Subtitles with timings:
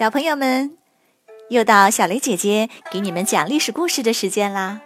[0.00, 0.78] 小朋友们，
[1.50, 4.80] 又到小雷姐姐给你们讲历史故事的时间啦！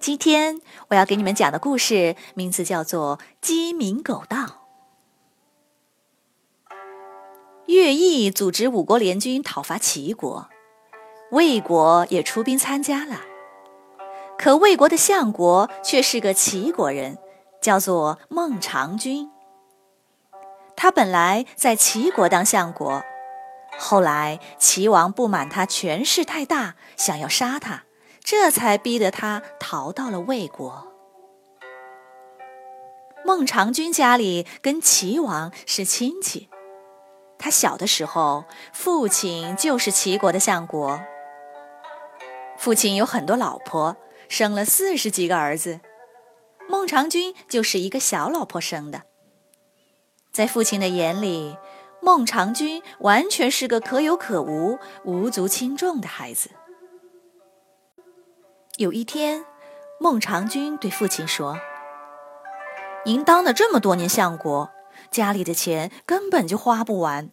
[0.00, 0.58] 今天
[0.88, 4.38] 我要给你们讲的故事名字叫做《鸡鸣狗盗》。
[7.66, 10.48] 乐毅组织五国联军讨伐齐国，
[11.32, 13.20] 魏国也出兵参加了。
[14.38, 17.18] 可魏国的相国却是个齐国人，
[17.60, 19.30] 叫做孟尝君。
[20.74, 23.04] 他本来在齐国当相国。
[23.78, 27.84] 后来，齐王不满他权势太大，想要杀他，
[28.22, 30.88] 这才逼得他逃到了魏国。
[33.24, 36.48] 孟尝君家里跟齐王是亲戚，
[37.38, 41.00] 他小的时候，父亲就是齐国的相国。
[42.58, 43.96] 父亲有很多老婆，
[44.28, 45.80] 生了四十几个儿子，
[46.68, 49.02] 孟尝君就是一个小老婆生的。
[50.32, 51.56] 在父亲的眼里，
[52.04, 56.50] 孟尝君完全是个可有可无、无足轻重的孩子。
[58.76, 59.44] 有一天，
[60.00, 61.60] 孟尝君对父亲说
[63.06, 64.68] ：“您当了这么多年相国，
[65.12, 67.30] 家里的钱根本就花不完。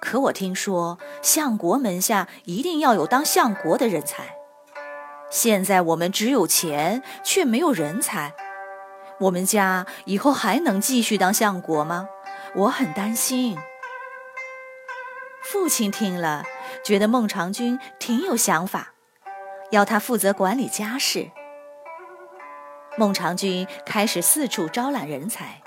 [0.00, 4.36] 可我听说，相国门下一定要有当相国的人才。
[5.30, 8.34] 现在我们只有钱，却没有人才。
[9.18, 12.08] 我们家以后还能继续当相国吗？
[12.54, 13.58] 我很担心。”
[15.52, 16.44] 父亲听了，
[16.84, 18.94] 觉得孟尝君挺有想法，
[19.72, 21.32] 要他负责管理家事。
[22.96, 25.60] 孟尝君开始四处招揽人才，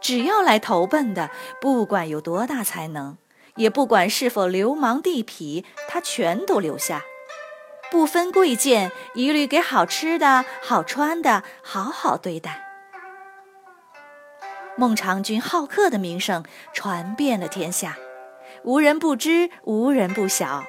[0.00, 3.16] 只要来投奔的，不管有多大才能，
[3.54, 7.04] 也不管是否流氓地痞，他全都留下，
[7.92, 12.66] 不分贵贱，一律给好吃的好穿的，好好对待。
[14.76, 17.96] 孟尝君好客的名声传遍了天下。
[18.64, 20.64] 无人不知，无人不晓。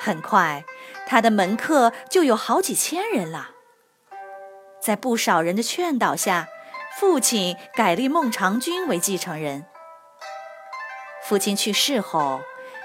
[0.00, 0.64] 很快，
[1.06, 3.50] 他的门客就有好几千人了。
[4.80, 6.46] 在不少人的劝导下，
[6.98, 9.64] 父亲改立孟尝君为继承人。
[11.22, 12.42] 父亲去世后，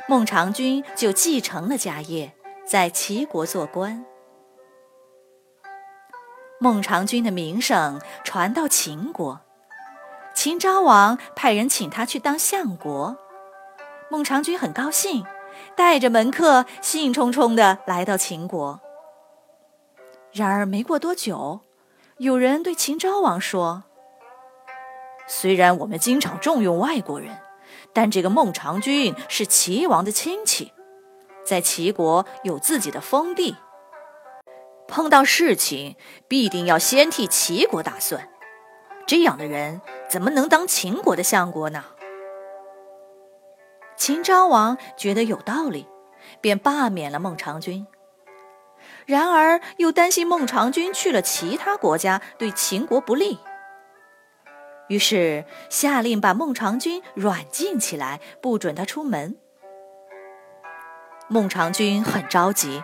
[0.08, 2.34] 孟尝君就继承了家业，
[2.66, 4.06] 在齐国做官。
[6.62, 9.41] 孟尝君的名声传到秦国，
[10.34, 13.18] 秦昭王派人请他去当相国。
[14.12, 15.24] 孟尝君很高兴，
[15.75, 18.81] 带着门客兴冲冲地来到秦国。
[20.31, 21.62] 然而没过多久，
[22.18, 23.84] 有人对秦昭王说
[25.30, 27.38] ：“虽然我们经常重用外国人，
[27.94, 30.74] 但这个孟尝君是齐王的亲戚，
[31.46, 33.58] 在齐国有自己的封地，
[34.88, 35.96] 碰到事情
[36.28, 38.28] 必定要先替齐国打算。
[39.06, 41.86] 这样的人怎么能当秦国的相国呢？”
[44.00, 45.86] 秦昭王觉得有道理，
[46.40, 47.86] 便罢免了孟尝君。
[49.06, 53.40] 然而又担心孟尝君去了其他国家对秦国不利，
[54.88, 59.36] 于是下令把孟尝君软禁起来，不准他出门。
[61.28, 62.82] 孟尝君很着急，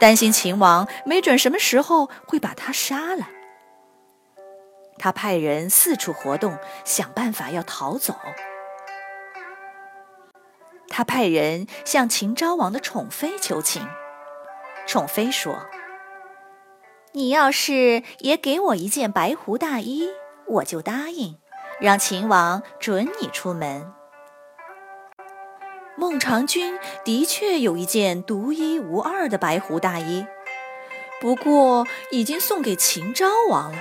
[0.00, 3.28] 担心秦王没准什么时候会把他杀了。
[4.98, 8.16] 他派人四处活动，想办法要逃走。
[10.98, 13.86] 他派人向秦昭王的宠妃求情。
[14.84, 15.64] 宠妃说
[17.14, 20.08] ：“你要是也给我一件白狐大衣，
[20.48, 21.38] 我就答应
[21.80, 23.92] 让秦王准你出门。”
[25.96, 30.26] 孟尝君的确有一件独一无二的白狐大衣，
[31.20, 33.78] 不过已经送给秦昭王了。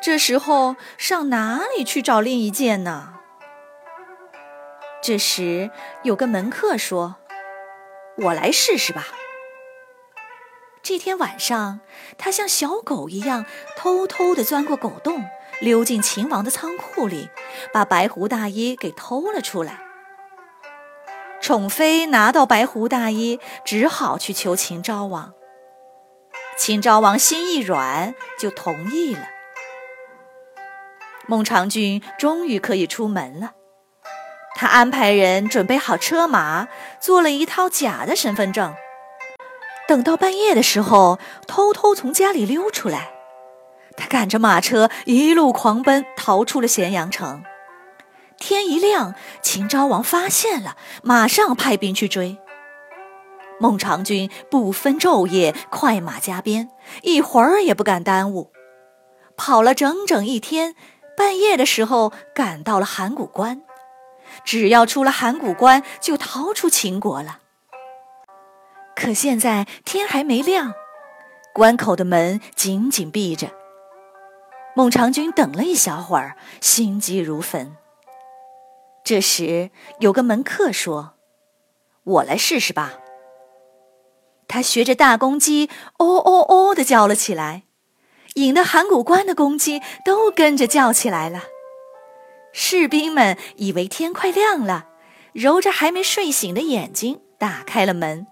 [0.00, 3.14] 这时候上哪里去找另一件呢？
[5.02, 5.72] 这时，
[6.04, 7.16] 有个门客说
[8.18, 9.08] ：“我来试试吧。”
[10.80, 11.80] 这天晚上，
[12.16, 13.44] 他像小狗一样
[13.76, 15.24] 偷偷地钻过狗洞，
[15.60, 17.30] 溜进秦王的仓库里，
[17.72, 19.80] 把白狐大衣给偷了出来。
[21.40, 25.34] 宠妃拿到白狐大衣，只好去求秦昭王。
[26.56, 29.26] 秦昭王心一软，就同意了。
[31.26, 33.54] 孟尝君终于可以出门了。
[34.62, 36.68] 他安排人准备好车马，
[37.00, 38.72] 做了一套假的身份证。
[39.88, 41.18] 等到半夜的时候，
[41.48, 43.10] 偷偷从家里溜出来。
[43.96, 47.42] 他赶着马车一路狂奔，逃出了咸阳城。
[48.38, 52.38] 天一亮，秦昭王发现了，马上派兵去追。
[53.58, 56.68] 孟尝君不分昼夜，快马加鞭，
[57.02, 58.52] 一会儿也不敢耽误，
[59.36, 60.76] 跑了整整一天。
[61.16, 63.62] 半夜的时候，赶到了函谷关。
[64.44, 67.40] 只要出了函谷关，就逃出秦国了。
[68.94, 70.74] 可现在天还没亮，
[71.54, 73.48] 关口的门紧紧闭着。
[74.74, 77.76] 孟尝君等了一小会儿，心急如焚。
[79.04, 81.14] 这时，有个门客说
[82.04, 82.94] ：“我来试试吧。”
[84.46, 85.68] 他学着大公鸡
[85.98, 87.64] “哦哦哦”的叫了起来，
[88.34, 91.42] 引得函谷关的公鸡都跟着叫起来了。
[92.52, 94.88] 士兵们以为天快亮了，
[95.32, 98.26] 揉着还没睡醒的眼睛，打开了门。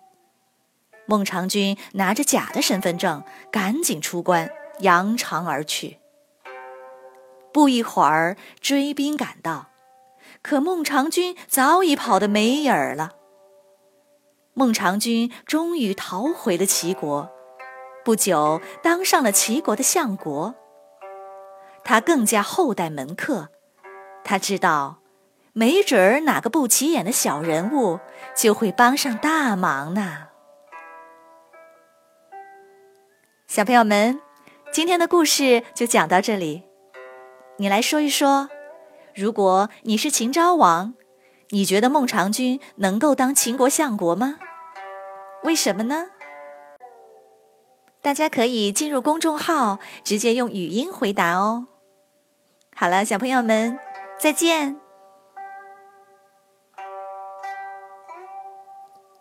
[1.07, 4.51] 孟尝君拿着假的身份证，赶紧出关，
[4.81, 5.99] 扬长而去。
[7.53, 9.67] 不一会儿，追兵赶到。
[10.43, 13.13] 可孟尝君早已跑得没影儿了。
[14.55, 17.29] 孟尝君终于逃回了齐国，
[18.05, 20.55] 不久当上了齐国的相国。
[21.83, 23.49] 他更加厚待门客，
[24.25, 24.99] 他知道，
[25.53, 28.01] 没准儿哪个不起眼的小人物
[28.37, 30.29] 就会帮上大忙呢。
[33.47, 34.21] 小朋友们，
[34.73, 36.63] 今天的故事就讲到这里，
[37.57, 38.49] 你来说一说。
[39.13, 40.95] 如果你是秦昭王，
[41.49, 44.39] 你觉得孟尝君能够当秦国相国吗？
[45.43, 46.11] 为什么呢？
[48.01, 51.67] 大家可以进入公众号，直接用语音回答哦。
[52.77, 53.79] 好了，小朋友们，
[54.21, 54.90] 再见。